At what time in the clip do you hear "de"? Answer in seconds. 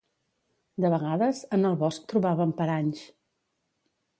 0.85-0.89